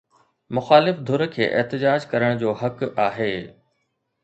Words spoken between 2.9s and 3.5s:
آهي.